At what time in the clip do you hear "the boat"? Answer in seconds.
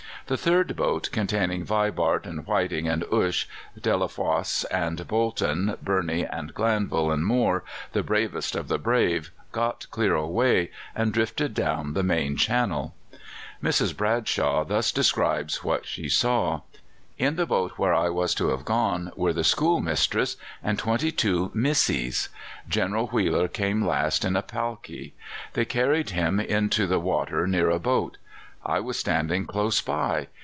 17.35-17.73